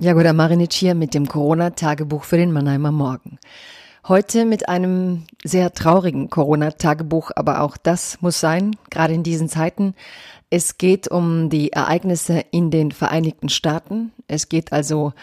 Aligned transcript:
Jagoda 0.00 0.32
Marinic 0.32 0.74
hier 0.74 0.94
mit 0.94 1.12
dem 1.12 1.26
Corona-Tagebuch 1.26 2.22
für 2.22 2.36
den 2.36 2.52
Mannheimer 2.52 2.92
Morgen. 2.92 3.40
Heute 4.06 4.44
mit 4.44 4.68
einem 4.68 5.24
sehr 5.42 5.72
traurigen 5.72 6.30
Corona-Tagebuch, 6.30 7.32
aber 7.34 7.62
auch 7.62 7.76
das 7.76 8.22
muss 8.22 8.38
sein, 8.38 8.76
gerade 8.90 9.14
in 9.14 9.24
diesen 9.24 9.48
Zeiten. 9.48 9.96
Es 10.50 10.78
geht 10.78 11.08
um 11.08 11.50
die 11.50 11.72
Ereignisse 11.72 12.44
in 12.52 12.70
den 12.70 12.92
Vereinigten 12.92 13.48
Staaten. 13.48 14.12
Es 14.28 14.48
geht 14.48 14.72
also 14.72 15.14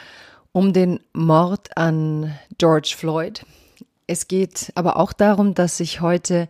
um 0.51 0.73
den 0.73 0.99
Mord 1.13 1.77
an 1.77 2.37
George 2.57 2.95
Floyd. 2.97 3.45
Es 4.07 4.27
geht 4.27 4.73
aber 4.75 4.97
auch 4.97 5.13
darum, 5.13 5.53
dass 5.53 5.77
sich 5.77 6.01
heute 6.01 6.49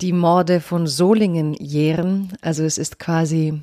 die 0.00 0.12
Morde 0.12 0.60
von 0.60 0.86
Solingen 0.86 1.54
jähren. 1.54 2.34
Also 2.40 2.62
es 2.62 2.78
ist 2.78 3.00
quasi 3.00 3.62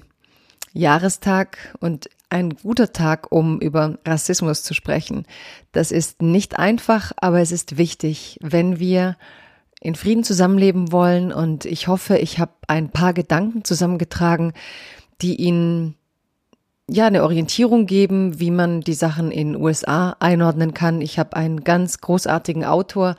Jahrestag 0.74 1.74
und 1.80 2.10
ein 2.30 2.52
guter 2.52 2.94
Tag, 2.94 3.32
um 3.32 3.60
über 3.60 3.98
Rassismus 4.06 4.64
zu 4.64 4.74
sprechen. 4.74 5.26
Das 5.72 5.92
ist 5.92 6.22
nicht 6.22 6.60
einfach, 6.60 7.12
aber 7.18 7.42
es 7.42 7.52
ist 7.52 7.78
wichtig, 7.78 8.38
wenn 8.42 8.80
wir 8.80 9.18
in 9.82 9.96
Frieden 9.96 10.24
zusammenleben 10.24 10.92
wollen. 10.92 11.32
Und 11.32 11.66
ich 11.66 11.88
hoffe, 11.88 12.18
ich 12.18 12.40
habe 12.40 12.52
ein 12.68 12.90
paar 12.90 13.14
Gedanken 13.14 13.64
zusammengetragen, 13.64 14.54
die 15.22 15.36
Ihnen 15.36 15.96
ja 16.88 17.08
eine 17.08 17.24
Orientierung 17.24 17.86
geben, 17.86 18.40
wie 18.40 18.52
man 18.52 18.82
die 18.82 18.94
Sachen 18.94 19.32
in 19.32 19.56
USA 19.56 20.16
einordnen 20.20 20.74
kann. 20.74 21.02
Ich 21.02 21.20
habe 21.20 21.36
einen 21.36 21.64
ganz 21.64 22.00
großartigen 22.02 22.66
Autor, 22.66 23.16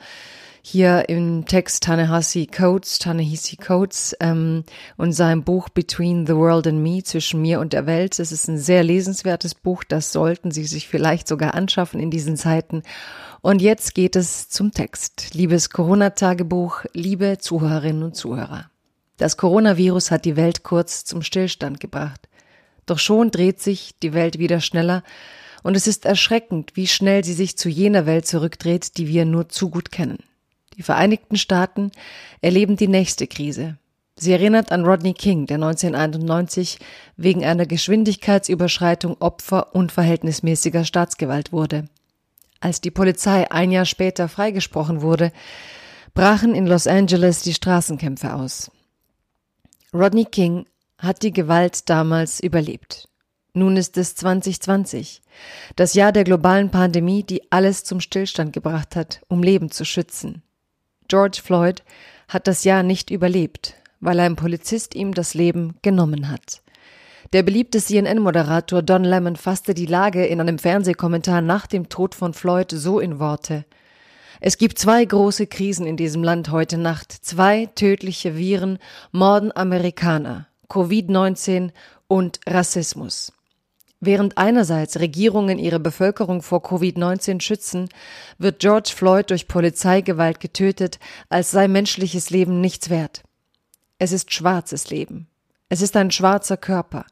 hier 0.61 1.09
im 1.09 1.45
Text 1.45 1.83
Tanehasi 1.83 2.47
Coates, 2.47 2.99
Tanehisi 2.99 3.55
Coates 3.55 4.15
ähm, 4.19 4.63
und 4.97 5.13
sein 5.13 5.43
Buch 5.43 5.69
Between 5.69 6.27
the 6.27 6.35
World 6.35 6.67
and 6.67 6.83
Me, 6.83 7.03
zwischen 7.03 7.41
mir 7.41 7.59
und 7.59 7.73
der 7.73 7.85
Welt. 7.85 8.19
Es 8.19 8.31
ist 8.31 8.47
ein 8.47 8.57
sehr 8.57 8.83
lesenswertes 8.83 9.55
Buch, 9.55 9.83
das 9.83 10.11
sollten 10.11 10.51
Sie 10.51 10.65
sich 10.65 10.87
vielleicht 10.87 11.27
sogar 11.27 11.55
anschaffen 11.55 11.99
in 11.99 12.11
diesen 12.11 12.37
Zeiten. 12.37 12.83
Und 13.41 13.61
jetzt 13.61 13.95
geht 13.95 14.15
es 14.15 14.49
zum 14.49 14.71
Text. 14.71 15.33
Liebes 15.33 15.71
Corona-Tagebuch, 15.71 16.85
liebe 16.93 17.37
Zuhörerinnen 17.39 18.03
und 18.03 18.15
Zuhörer. 18.15 18.69
Das 19.17 19.37
Coronavirus 19.37 20.11
hat 20.11 20.25
die 20.25 20.35
Welt 20.35 20.63
kurz 20.63 21.05
zum 21.05 21.21
Stillstand 21.21 21.79
gebracht. 21.79 22.27
Doch 22.85 22.99
schon 22.99 23.31
dreht 23.31 23.59
sich 23.59 23.95
die 24.01 24.13
Welt 24.13 24.37
wieder 24.39 24.61
schneller 24.61 25.03
und 25.63 25.75
es 25.75 25.87
ist 25.87 26.05
erschreckend, 26.05 26.71
wie 26.75 26.87
schnell 26.87 27.23
sie 27.23 27.33
sich 27.33 27.57
zu 27.57 27.69
jener 27.69 28.05
Welt 28.05 28.25
zurückdreht, 28.25 28.97
die 28.97 29.07
wir 29.07 29.25
nur 29.25 29.49
zu 29.49 29.69
gut 29.69 29.91
kennen. 29.91 30.19
Die 30.81 30.85
Vereinigten 30.85 31.37
Staaten 31.37 31.91
erleben 32.41 32.75
die 32.75 32.87
nächste 32.87 33.27
Krise. 33.27 33.77
Sie 34.15 34.31
erinnert 34.31 34.71
an 34.71 34.83
Rodney 34.83 35.13
King, 35.13 35.45
der 35.45 35.57
1991 35.57 36.79
wegen 37.17 37.45
einer 37.45 37.67
Geschwindigkeitsüberschreitung 37.67 39.15
Opfer 39.19 39.75
unverhältnismäßiger 39.75 40.83
Staatsgewalt 40.83 41.51
wurde. 41.51 41.87
Als 42.61 42.81
die 42.81 42.89
Polizei 42.89 43.51
ein 43.51 43.71
Jahr 43.71 43.85
später 43.85 44.27
freigesprochen 44.27 45.03
wurde, 45.03 45.31
brachen 46.15 46.55
in 46.55 46.65
Los 46.65 46.87
Angeles 46.87 47.43
die 47.43 47.53
Straßenkämpfe 47.53 48.33
aus. 48.33 48.71
Rodney 49.93 50.25
King 50.25 50.65
hat 50.97 51.21
die 51.21 51.31
Gewalt 51.31 51.91
damals 51.91 52.39
überlebt. 52.39 53.07
Nun 53.53 53.77
ist 53.77 53.97
es 53.97 54.15
2020, 54.15 55.21
das 55.75 55.93
Jahr 55.93 56.11
der 56.11 56.23
globalen 56.23 56.71
Pandemie, 56.71 57.21
die 57.21 57.51
alles 57.51 57.83
zum 57.83 57.99
Stillstand 57.99 58.51
gebracht 58.51 58.95
hat, 58.95 59.21
um 59.27 59.43
Leben 59.43 59.69
zu 59.69 59.85
schützen. 59.85 60.41
George 61.11 61.41
Floyd 61.43 61.83
hat 62.29 62.47
das 62.47 62.63
Jahr 62.63 62.83
nicht 62.83 63.09
überlebt, 63.09 63.75
weil 63.99 64.17
ein 64.21 64.37
Polizist 64.37 64.95
ihm 64.95 65.13
das 65.13 65.33
Leben 65.33 65.75
genommen 65.81 66.29
hat. 66.29 66.61
Der 67.33 67.43
beliebte 67.43 67.81
CNN-Moderator 67.81 68.81
Don 68.81 69.03
Lemon 69.03 69.35
fasste 69.35 69.73
die 69.73 69.87
Lage 69.87 70.25
in 70.25 70.39
einem 70.39 70.57
Fernsehkommentar 70.57 71.41
nach 71.41 71.67
dem 71.67 71.89
Tod 71.89 72.15
von 72.15 72.33
Floyd 72.33 72.71
so 72.71 73.01
in 73.01 73.19
Worte. 73.19 73.65
Es 74.39 74.57
gibt 74.57 74.79
zwei 74.79 75.03
große 75.03 75.47
Krisen 75.47 75.85
in 75.85 75.97
diesem 75.97 76.23
Land 76.23 76.49
heute 76.49 76.77
Nacht. 76.77 77.11
Zwei 77.11 77.65
tödliche 77.75 78.37
Viren 78.37 78.79
morden 79.11 79.53
Amerikaner. 79.53 80.47
Covid-19 80.69 81.71
und 82.07 82.39
Rassismus. 82.47 83.33
Während 84.03 84.39
einerseits 84.39 84.99
Regierungen 84.99 85.59
ihre 85.59 85.79
Bevölkerung 85.79 86.41
vor 86.41 86.65
Covid-19 86.65 87.39
schützen, 87.39 87.87
wird 88.39 88.57
George 88.57 88.91
Floyd 88.95 89.29
durch 89.29 89.47
Polizeigewalt 89.47 90.39
getötet, 90.39 90.97
als 91.29 91.51
sei 91.51 91.67
menschliches 91.67 92.31
Leben 92.31 92.61
nichts 92.61 92.89
wert. 92.89 93.21
Es 93.99 94.11
ist 94.11 94.33
schwarzes 94.33 94.89
Leben. 94.89 95.27
Es 95.69 95.83
ist 95.83 95.95
ein 95.95 96.09
schwarzer 96.09 96.57
Körper. 96.57 97.05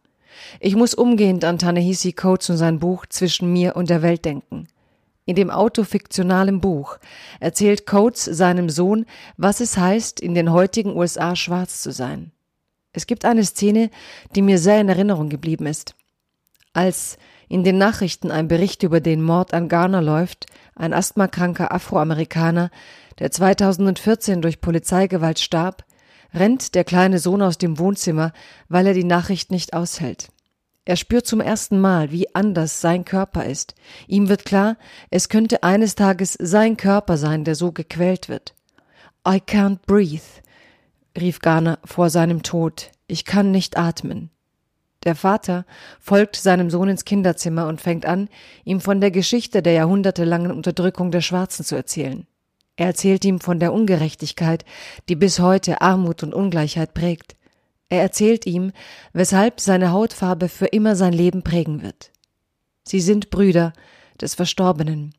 Ich 0.60 0.76
muss 0.76 0.96
umgehend 0.96 1.46
an 1.46 1.60
Tanehisi 1.60 2.12
Coates 2.12 2.50
und 2.50 2.58
sein 2.58 2.80
Buch 2.80 3.06
Zwischen 3.06 3.54
mir 3.54 3.76
und 3.76 3.92
der 3.92 4.02
Welt 4.02 4.26
denken. 4.26 4.68
In 5.26 5.36
dem 5.36 5.52
autofiktionalen 5.52 6.60
Buch 6.60 6.98
erzählt 7.40 7.86
Coates 7.86 8.26
seinem 8.26 8.68
Sohn, 8.68 9.06
was 9.38 9.60
es 9.60 9.78
heißt, 9.78 10.20
in 10.20 10.34
den 10.34 10.52
heutigen 10.52 10.98
USA 10.98 11.36
schwarz 11.36 11.84
zu 11.84 11.92
sein. 11.92 12.32
Es 12.94 13.06
gibt 13.06 13.26
eine 13.26 13.46
Szene, 13.46 13.92
die 14.36 14.42
mir 14.42 14.58
sehr 14.58 14.82
in 14.82 14.90
Erinnerung 14.90 15.30
geblieben 15.30 15.68
ist. 15.68 15.94
Als 16.80 17.18
in 17.50 17.66
den 17.66 17.78
Nachrichten 17.78 18.32
ein 18.32 18.48
Bericht 18.48 18.84
über 18.84 19.02
den 19.02 19.22
Mord 19.22 19.54
an 19.54 19.68
Garner 19.68 20.02
läuft, 20.02 20.46
ein 20.78 20.94
asthmakranker 20.94 21.74
Afroamerikaner, 21.74 22.72
der 23.20 23.32
2014 23.32 24.42
durch 24.42 24.62
Polizeigewalt 24.62 25.40
starb, 25.40 25.84
rennt 26.34 26.76
der 26.76 26.86
kleine 26.86 27.20
Sohn 27.20 27.42
aus 27.42 27.58
dem 27.58 27.80
Wohnzimmer, 27.80 28.32
weil 28.70 28.88
er 28.88 28.94
die 28.94 29.04
Nachricht 29.04 29.52
nicht 29.52 29.74
aushält. 29.74 30.30
Er 30.86 30.96
spürt 30.96 31.28
zum 31.28 31.42
ersten 31.42 31.82
Mal, 31.82 32.14
wie 32.14 32.34
anders 32.34 32.80
sein 32.80 33.04
Körper 33.04 33.44
ist. 33.44 33.76
Ihm 34.08 34.30
wird 34.30 34.46
klar, 34.46 34.78
es 35.10 35.28
könnte 35.28 35.64
eines 35.64 35.96
Tages 35.96 36.38
sein 36.40 36.78
Körper 36.78 37.18
sein, 37.18 37.44
der 37.44 37.56
so 37.56 37.74
gequält 37.74 38.30
wird. 38.30 38.56
I 39.28 39.42
can't 39.46 39.80
breathe, 39.86 40.24
rief 41.20 41.42
Garner 41.42 41.80
vor 41.84 42.10
seinem 42.10 42.42
Tod. 42.42 42.90
Ich 43.06 43.26
kann 43.26 43.52
nicht 43.52 43.78
atmen. 43.78 44.32
Der 45.04 45.16
Vater 45.16 45.66
folgt 46.00 46.36
seinem 46.36 46.70
Sohn 46.70 46.90
ins 46.90 47.06
Kinderzimmer 47.06 47.68
und 47.68 47.80
fängt 47.80 48.06
an, 48.06 48.28
ihm 48.66 48.82
von 48.82 49.00
der 49.00 49.12
Geschichte 49.12 49.62
der 49.62 49.74
jahrhundertelangen 49.74 50.52
Unterdrückung 50.52 51.12
der 51.12 51.22
Schwarzen 51.22 51.64
zu 51.64 51.76
erzählen. 51.76 52.28
Er 52.76 52.88
erzählt 52.88 53.26
ihm 53.26 53.40
von 53.40 53.60
der 53.60 53.74
Ungerechtigkeit, 53.74 54.66
die 55.08 55.16
bis 55.16 55.40
heute 55.40 55.82
Armut 55.82 56.24
und 56.24 56.34
Ungleichheit 56.34 56.94
prägt. 56.94 57.36
Er 57.90 58.02
erzählt 58.02 58.46
ihm, 58.46 58.72
weshalb 59.14 59.60
seine 59.60 59.92
Hautfarbe 59.92 60.48
für 60.48 60.68
immer 60.68 60.96
sein 60.96 61.14
Leben 61.14 61.44
prägen 61.44 61.82
wird. 61.82 62.12
Sie 62.84 63.02
sind 63.02 63.30
Brüder 63.30 63.74
des 64.22 64.36
Verstorbenen. 64.36 65.14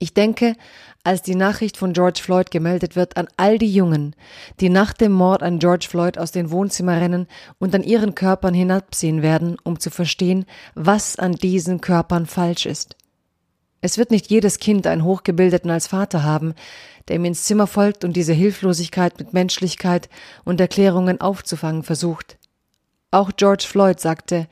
Ich 0.00 0.14
denke, 0.14 0.54
als 1.02 1.22
die 1.22 1.34
Nachricht 1.34 1.76
von 1.76 1.92
George 1.92 2.20
Floyd 2.22 2.50
gemeldet 2.50 2.94
wird, 2.94 3.16
an 3.16 3.28
all 3.36 3.58
die 3.58 3.72
Jungen, 3.72 4.14
die 4.60 4.68
nach 4.68 4.92
dem 4.92 5.12
Mord 5.12 5.42
an 5.42 5.58
George 5.58 5.86
Floyd 5.88 6.18
aus 6.18 6.30
den 6.30 6.50
Wohnzimmer 6.50 7.00
rennen 7.00 7.26
und 7.58 7.74
an 7.74 7.82
ihren 7.82 8.14
Körpern 8.14 8.54
hinabsehen 8.54 9.22
werden, 9.22 9.56
um 9.64 9.80
zu 9.80 9.90
verstehen, 9.90 10.46
was 10.74 11.16
an 11.16 11.32
diesen 11.32 11.80
Körpern 11.80 12.26
falsch 12.26 12.66
ist. 12.66 12.96
Es 13.80 13.98
wird 13.98 14.10
nicht 14.10 14.30
jedes 14.30 14.58
Kind 14.58 14.86
einen 14.86 15.04
Hochgebildeten 15.04 15.70
als 15.70 15.88
Vater 15.88 16.22
haben, 16.22 16.54
der 17.08 17.16
ihm 17.16 17.24
ins 17.24 17.44
Zimmer 17.44 17.66
folgt 17.66 18.04
und 18.04 18.14
diese 18.14 18.32
Hilflosigkeit 18.32 19.18
mit 19.18 19.32
Menschlichkeit 19.32 20.08
und 20.44 20.60
Erklärungen 20.60 21.20
aufzufangen 21.20 21.82
versucht. 21.82 22.38
Auch 23.10 23.30
George 23.36 23.64
Floyd 23.66 23.98
sagte, 23.98 24.48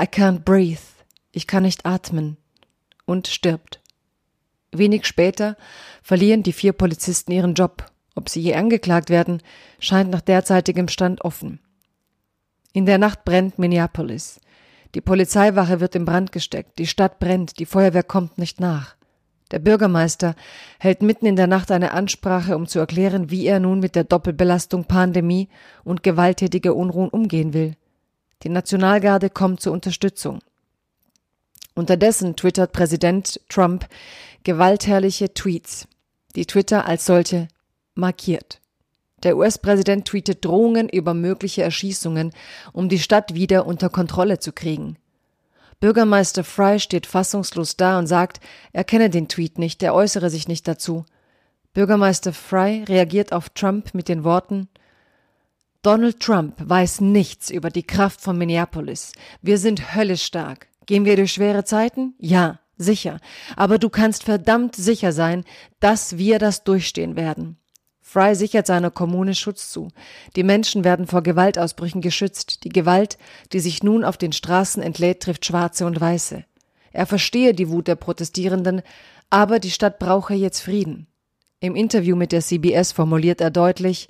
I 0.00 0.06
can't 0.06 0.40
breathe, 0.40 0.80
ich 1.32 1.46
kann 1.46 1.64
nicht 1.64 1.86
atmen 1.86 2.36
und 3.04 3.28
stirbt. 3.28 3.80
Wenig 4.72 5.06
später 5.06 5.56
verlieren 6.02 6.42
die 6.42 6.52
vier 6.52 6.72
Polizisten 6.72 7.32
ihren 7.32 7.54
Job. 7.54 7.86
Ob 8.14 8.28
sie 8.28 8.40
je 8.40 8.54
angeklagt 8.54 9.10
werden, 9.10 9.42
scheint 9.78 10.10
nach 10.10 10.20
derzeitigem 10.20 10.88
Stand 10.88 11.22
offen. 11.22 11.60
In 12.72 12.84
der 12.84 12.98
Nacht 12.98 13.24
brennt 13.24 13.58
Minneapolis. 13.58 14.40
Die 14.94 15.00
Polizeiwache 15.00 15.80
wird 15.80 15.94
in 15.94 16.04
Brand 16.04 16.32
gesteckt, 16.32 16.78
die 16.78 16.86
Stadt 16.86 17.18
brennt, 17.18 17.58
die 17.58 17.66
Feuerwehr 17.66 18.02
kommt 18.02 18.38
nicht 18.38 18.60
nach. 18.60 18.96
Der 19.50 19.58
Bürgermeister 19.58 20.34
hält 20.78 21.02
mitten 21.02 21.26
in 21.26 21.36
der 21.36 21.46
Nacht 21.46 21.70
eine 21.70 21.92
Ansprache, 21.92 22.56
um 22.56 22.66
zu 22.66 22.78
erklären, 22.78 23.30
wie 23.30 23.46
er 23.46 23.60
nun 23.60 23.80
mit 23.80 23.94
der 23.94 24.04
Doppelbelastung 24.04 24.84
Pandemie 24.84 25.48
und 25.84 26.02
gewalttätiger 26.02 26.74
Unruhen 26.74 27.08
umgehen 27.08 27.54
will. 27.54 27.74
Die 28.42 28.50
Nationalgarde 28.50 29.30
kommt 29.30 29.60
zur 29.60 29.72
Unterstützung. 29.72 30.40
Unterdessen 31.78 32.34
twittert 32.34 32.72
Präsident 32.72 33.40
Trump 33.48 33.86
gewaltherrliche 34.42 35.32
Tweets, 35.32 35.86
die 36.34 36.44
Twitter 36.44 36.86
als 36.86 37.06
solche 37.06 37.46
markiert. 37.94 38.60
Der 39.22 39.36
US-Präsident 39.36 40.04
tweetet 40.08 40.44
Drohungen 40.44 40.88
über 40.88 41.14
mögliche 41.14 41.62
Erschießungen, 41.62 42.32
um 42.72 42.88
die 42.88 42.98
Stadt 42.98 43.34
wieder 43.34 43.64
unter 43.64 43.90
Kontrolle 43.90 44.40
zu 44.40 44.50
kriegen. 44.50 44.96
Bürgermeister 45.78 46.42
Fry 46.42 46.80
steht 46.80 47.06
fassungslos 47.06 47.76
da 47.76 48.00
und 48.00 48.08
sagt, 48.08 48.40
er 48.72 48.82
kenne 48.82 49.08
den 49.08 49.28
Tweet 49.28 49.58
nicht, 49.58 49.80
er 49.84 49.94
äußere 49.94 50.30
sich 50.30 50.48
nicht 50.48 50.66
dazu. 50.66 51.04
Bürgermeister 51.74 52.32
Fry 52.32 52.82
reagiert 52.88 53.32
auf 53.32 53.50
Trump 53.50 53.94
mit 53.94 54.08
den 54.08 54.24
Worten 54.24 54.68
Donald 55.82 56.18
Trump 56.18 56.56
weiß 56.58 57.02
nichts 57.02 57.50
über 57.50 57.70
die 57.70 57.84
Kraft 57.84 58.20
von 58.20 58.36
Minneapolis. 58.36 59.12
Wir 59.42 59.58
sind 59.58 59.94
höllisch 59.94 60.24
stark. 60.24 60.66
Gehen 60.88 61.04
wir 61.04 61.16
durch 61.16 61.34
schwere 61.34 61.64
Zeiten? 61.64 62.14
Ja, 62.18 62.60
sicher. 62.78 63.20
Aber 63.56 63.78
du 63.78 63.90
kannst 63.90 64.24
verdammt 64.24 64.74
sicher 64.74 65.12
sein, 65.12 65.44
dass 65.80 66.16
wir 66.16 66.38
das 66.38 66.64
durchstehen 66.64 67.14
werden. 67.14 67.58
Fry 68.00 68.34
sichert 68.34 68.66
seiner 68.66 68.90
Kommune 68.90 69.34
Schutz 69.34 69.70
zu. 69.70 69.88
Die 70.34 70.42
Menschen 70.42 70.84
werden 70.84 71.06
vor 71.06 71.22
Gewaltausbrüchen 71.22 72.00
geschützt. 72.00 72.64
Die 72.64 72.70
Gewalt, 72.70 73.18
die 73.52 73.60
sich 73.60 73.82
nun 73.82 74.02
auf 74.02 74.16
den 74.16 74.32
Straßen 74.32 74.82
entlädt, 74.82 75.22
trifft 75.22 75.44
Schwarze 75.44 75.84
und 75.84 76.00
Weiße. 76.00 76.42
Er 76.90 77.04
verstehe 77.04 77.52
die 77.52 77.68
Wut 77.68 77.86
der 77.86 77.96
Protestierenden, 77.96 78.80
aber 79.28 79.58
die 79.58 79.70
Stadt 79.70 79.98
brauche 79.98 80.32
jetzt 80.32 80.60
Frieden. 80.60 81.06
Im 81.60 81.76
Interview 81.76 82.16
mit 82.16 82.32
der 82.32 82.40
CBS 82.40 82.92
formuliert 82.92 83.42
er 83.42 83.50
deutlich, 83.50 84.08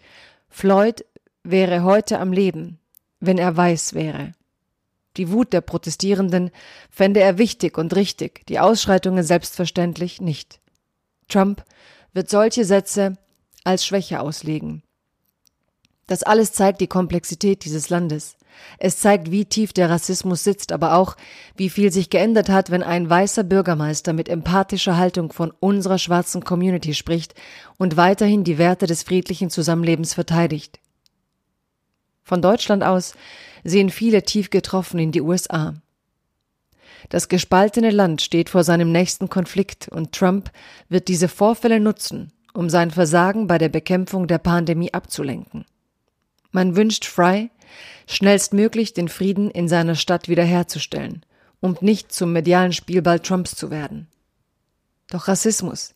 Floyd 0.48 1.04
wäre 1.42 1.82
heute 1.82 2.20
am 2.20 2.32
Leben, 2.32 2.78
wenn 3.18 3.36
er 3.36 3.56
weiß 3.56 3.94
wäre. 3.94 4.34
Die 5.16 5.30
Wut 5.30 5.52
der 5.52 5.60
Protestierenden 5.60 6.50
fände 6.90 7.20
er 7.20 7.38
wichtig 7.38 7.78
und 7.78 7.96
richtig, 7.96 8.46
die 8.46 8.60
Ausschreitungen 8.60 9.24
selbstverständlich 9.24 10.20
nicht. 10.20 10.60
Trump 11.28 11.64
wird 12.12 12.30
solche 12.30 12.64
Sätze 12.64 13.16
als 13.64 13.84
Schwäche 13.84 14.20
auslegen. 14.20 14.82
Das 16.06 16.22
alles 16.22 16.52
zeigt 16.52 16.80
die 16.80 16.86
Komplexität 16.86 17.64
dieses 17.64 17.90
Landes. 17.90 18.36
Es 18.78 18.98
zeigt, 18.98 19.30
wie 19.30 19.44
tief 19.44 19.72
der 19.72 19.90
Rassismus 19.90 20.42
sitzt, 20.42 20.72
aber 20.72 20.94
auch, 20.94 21.16
wie 21.56 21.70
viel 21.70 21.92
sich 21.92 22.10
geändert 22.10 22.48
hat, 22.48 22.70
wenn 22.70 22.82
ein 22.82 23.08
weißer 23.08 23.44
Bürgermeister 23.44 24.12
mit 24.12 24.28
empathischer 24.28 24.96
Haltung 24.96 25.32
von 25.32 25.52
unserer 25.60 25.98
schwarzen 25.98 26.42
Community 26.44 26.94
spricht 26.94 27.34
und 27.76 27.96
weiterhin 27.96 28.42
die 28.44 28.58
Werte 28.58 28.86
des 28.86 29.02
friedlichen 29.02 29.50
Zusammenlebens 29.50 30.14
verteidigt. 30.14 30.80
Von 32.28 32.42
Deutschland 32.42 32.84
aus 32.84 33.14
sehen 33.64 33.88
viele 33.88 34.22
tief 34.22 34.50
getroffen 34.50 34.98
in 34.98 35.12
die 35.12 35.22
USA. 35.22 35.72
Das 37.08 37.28
gespaltene 37.28 37.90
Land 37.90 38.20
steht 38.20 38.50
vor 38.50 38.64
seinem 38.64 38.92
nächsten 38.92 39.30
Konflikt 39.30 39.88
und 39.88 40.12
Trump 40.12 40.50
wird 40.90 41.08
diese 41.08 41.28
Vorfälle 41.28 41.80
nutzen, 41.80 42.30
um 42.52 42.68
sein 42.68 42.90
Versagen 42.90 43.46
bei 43.46 43.56
der 43.56 43.70
Bekämpfung 43.70 44.26
der 44.26 44.36
Pandemie 44.36 44.92
abzulenken. 44.92 45.64
Man 46.50 46.76
wünscht 46.76 47.06
Fry, 47.06 47.48
schnellstmöglich 48.06 48.92
den 48.92 49.08
Frieden 49.08 49.50
in 49.50 49.66
seiner 49.66 49.94
Stadt 49.94 50.28
wiederherzustellen, 50.28 51.24
um 51.60 51.78
nicht 51.80 52.12
zum 52.12 52.34
medialen 52.34 52.74
Spielball 52.74 53.20
Trumps 53.20 53.54
zu 53.54 53.70
werden. 53.70 54.06
Doch 55.08 55.28
Rassismus, 55.28 55.94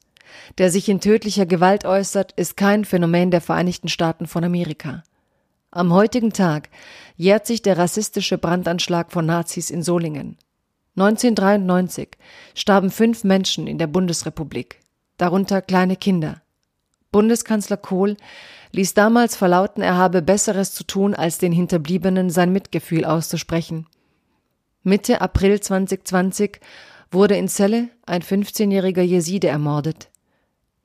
der 0.56 0.70
sich 0.70 0.88
in 0.88 1.02
tödlicher 1.02 1.44
Gewalt 1.44 1.84
äußert, 1.84 2.32
ist 2.32 2.56
kein 2.56 2.86
Phänomen 2.86 3.30
der 3.30 3.42
Vereinigten 3.42 3.88
Staaten 3.88 4.26
von 4.26 4.44
Amerika. 4.44 5.02
Am 5.74 5.90
heutigen 5.94 6.34
Tag 6.34 6.68
jährt 7.16 7.46
sich 7.46 7.62
der 7.62 7.78
rassistische 7.78 8.36
Brandanschlag 8.36 9.10
von 9.10 9.24
Nazis 9.24 9.70
in 9.70 9.82
Solingen. 9.82 10.36
1993 10.96 12.10
starben 12.54 12.90
fünf 12.90 13.24
Menschen 13.24 13.66
in 13.66 13.78
der 13.78 13.86
Bundesrepublik, 13.86 14.80
darunter 15.16 15.62
kleine 15.62 15.96
Kinder. 15.96 16.42
Bundeskanzler 17.10 17.78
Kohl 17.78 18.18
ließ 18.72 18.92
damals 18.92 19.34
verlauten, 19.34 19.82
er 19.82 19.96
habe 19.96 20.20
Besseres 20.20 20.74
zu 20.74 20.84
tun, 20.84 21.14
als 21.14 21.38
den 21.38 21.52
Hinterbliebenen 21.52 22.28
sein 22.28 22.52
Mitgefühl 22.52 23.06
auszusprechen. 23.06 23.86
Mitte 24.82 25.22
April 25.22 25.58
2020 25.58 26.60
wurde 27.10 27.36
in 27.36 27.48
Celle 27.48 27.88
ein 28.04 28.20
15-jähriger 28.20 29.02
Jeside 29.02 29.48
ermordet. 29.48 30.10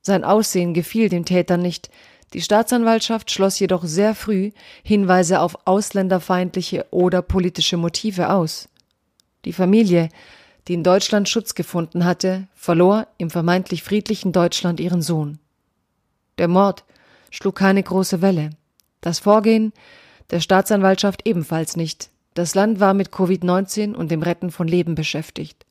Sein 0.01 0.24
Aussehen 0.24 0.74
gefiel 0.74 1.10
den 1.10 1.25
Tätern 1.25 1.62
nicht, 1.62 1.89
die 2.33 2.41
Staatsanwaltschaft 2.41 3.31
schloss 3.31 3.59
jedoch 3.59 3.85
sehr 3.85 4.13
früh 4.13 4.51
Hinweise 4.83 5.39
auf 5.39 5.57
ausländerfeindliche 5.65 6.85
oder 6.91 7.21
politische 7.21 7.77
Motive 7.77 8.29
aus. 8.29 8.68
Die 9.45 9.53
Familie, 9.53 10.09
die 10.68 10.74
in 10.74 10.83
Deutschland 10.83 11.29
Schutz 11.29 11.56
gefunden 11.56 12.03
hatte, 12.03 12.47
verlor 12.53 13.07
im 13.18 13.29
vermeintlich 13.29 13.83
friedlichen 13.83 14.33
Deutschland 14.33 14.79
ihren 14.79 15.01
Sohn. 15.01 15.39
Der 16.38 16.50
Mord 16.50 16.83
schlug 17.31 17.56
keine 17.56 17.81
große 17.81 18.21
Welle. 18.21 18.50
Das 19.00 19.19
Vorgehen 19.19 19.71
der 20.29 20.41
Staatsanwaltschaft 20.41 21.25
ebenfalls 21.25 21.77
nicht. 21.77 22.09
Das 22.33 22.53
Land 22.53 22.79
war 22.81 22.94
mit 22.94 23.09
Covid-19 23.09 23.94
und 23.94 24.12
dem 24.12 24.21
Retten 24.21 24.51
von 24.51 24.68
Leben 24.68 24.95
beschäftigt. 24.95 25.66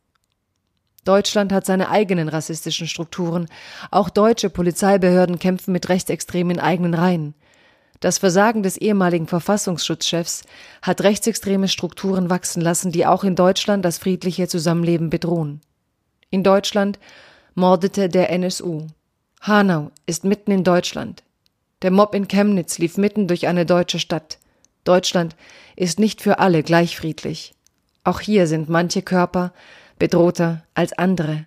Deutschland 1.06 1.52
hat 1.52 1.64
seine 1.64 1.88
eigenen 1.88 2.28
rassistischen 2.28 2.88
Strukturen. 2.88 3.46
Auch 3.90 4.10
deutsche 4.10 4.50
Polizeibehörden 4.50 5.38
kämpfen 5.38 5.72
mit 5.72 5.88
Rechtsextremen 5.88 6.56
in 6.56 6.62
eigenen 6.62 6.94
Reihen. 6.94 7.34
Das 8.00 8.18
Versagen 8.18 8.62
des 8.62 8.76
ehemaligen 8.76 9.26
Verfassungsschutzchefs 9.26 10.42
hat 10.82 11.00
rechtsextreme 11.00 11.68
Strukturen 11.68 12.28
wachsen 12.28 12.60
lassen, 12.60 12.92
die 12.92 13.06
auch 13.06 13.24
in 13.24 13.36
Deutschland 13.36 13.84
das 13.84 13.98
friedliche 13.98 14.48
Zusammenleben 14.48 15.08
bedrohen. 15.08 15.60
In 16.28 16.42
Deutschland 16.42 16.98
mordete 17.54 18.08
der 18.08 18.30
NSU. 18.30 18.88
Hanau 19.40 19.92
ist 20.06 20.24
mitten 20.24 20.50
in 20.50 20.64
Deutschland. 20.64 21.22
Der 21.82 21.90
Mob 21.90 22.14
in 22.14 22.28
Chemnitz 22.28 22.78
lief 22.78 22.96
mitten 22.96 23.28
durch 23.28 23.46
eine 23.46 23.64
deutsche 23.64 23.98
Stadt. 23.98 24.38
Deutschland 24.84 25.36
ist 25.76 25.98
nicht 25.98 26.20
für 26.20 26.38
alle 26.38 26.62
gleich 26.62 26.96
friedlich. 26.96 27.54
Auch 28.04 28.20
hier 28.20 28.46
sind 28.46 28.68
manche 28.68 29.02
Körper 29.02 29.52
bedrohter 29.98 30.64
als 30.74 30.92
andere. 30.92 31.46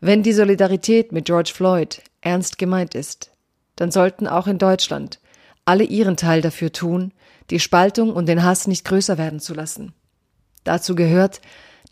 Wenn 0.00 0.22
die 0.22 0.32
Solidarität 0.32 1.12
mit 1.12 1.26
George 1.26 1.52
Floyd 1.54 2.02
ernst 2.20 2.58
gemeint 2.58 2.94
ist, 2.94 3.30
dann 3.76 3.90
sollten 3.90 4.26
auch 4.26 4.46
in 4.46 4.58
Deutschland 4.58 5.20
alle 5.64 5.84
ihren 5.84 6.16
Teil 6.16 6.40
dafür 6.40 6.72
tun, 6.72 7.12
die 7.50 7.60
Spaltung 7.60 8.12
und 8.12 8.26
den 8.26 8.42
Hass 8.42 8.66
nicht 8.66 8.84
größer 8.84 9.18
werden 9.18 9.40
zu 9.40 9.54
lassen. 9.54 9.94
Dazu 10.64 10.94
gehört, 10.94 11.40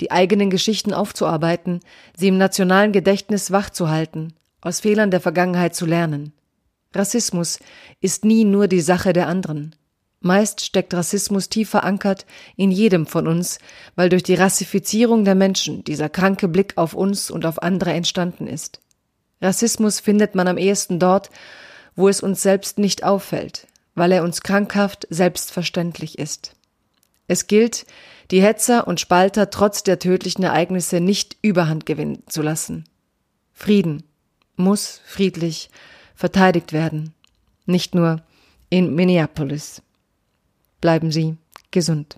die 0.01 0.11
eigenen 0.11 0.51
Geschichten 0.51 0.95
aufzuarbeiten, 0.95 1.81
sie 2.17 2.29
im 2.29 2.39
nationalen 2.39 2.93
Gedächtnis 2.93 3.51
wachzuhalten, 3.51 4.35
aus 4.61 4.81
Fehlern 4.81 5.11
der 5.11 5.21
Vergangenheit 5.21 5.75
zu 5.75 5.87
lernen. 5.87 6.33
Rassismus 6.95 7.59
ist 8.01 8.25
nie 8.25 8.45
nur 8.45 8.67
die 8.67 8.81
Sache 8.81 9.13
der 9.13 9.29
anderen. 9.29 9.75
Meist 10.21 10.61
steckt 10.61 10.93
Rassismus 10.93 11.49
tief 11.49 11.71
verankert 11.71 12.27
in 12.57 12.71
jedem 12.71 13.07
von 13.07 13.27
uns, 13.27 13.59
weil 13.97 14.11
durch 14.11 14.23
die 14.23 14.35
Rassifizierung 14.35 15.25
der 15.25 15.35
Menschen 15.35 15.83
dieser 15.85 16.11
kranke 16.11 16.47
Blick 16.47 16.77
auf 16.77 16.93
uns 16.93 17.31
und 17.31 17.47
auf 17.47 17.63
andere 17.63 17.93
entstanden 17.93 18.47
ist. 18.47 18.81
Rassismus 19.41 19.99
findet 19.99 20.35
man 20.35 20.47
am 20.47 20.59
ehesten 20.59 20.99
dort, 20.99 21.31
wo 21.97 22.09
es 22.09 22.23
uns 22.23 22.43
selbst 22.43 22.79
nicht 22.79 23.03
auffällt, 23.03 23.67
weil 23.95 24.13
er 24.13 24.23
uns 24.23 24.43
krankhaft 24.43 25.07
selbstverständlich 25.09 26.19
ist. 26.19 26.55
Es 27.27 27.47
gilt, 27.47 27.87
die 28.31 28.43
Hetzer 28.43 28.87
und 28.87 29.01
Spalter 29.01 29.51
trotz 29.51 29.83
der 29.83 29.99
tödlichen 29.99 30.43
Ereignisse 30.43 31.01
nicht 31.01 31.37
überhand 31.41 31.87
gewinnen 31.87 32.23
zu 32.27 32.43
lassen. 32.43 32.85
Frieden 33.55 34.03
muss 34.57 35.01
friedlich 35.07 35.71
verteidigt 36.15 36.73
werden, 36.75 37.15
nicht 37.65 37.95
nur 37.95 38.23
in 38.69 38.95
Minneapolis. 38.95 39.83
Bleiben 40.81 41.11
Sie 41.11 41.37
gesund. 41.71 42.17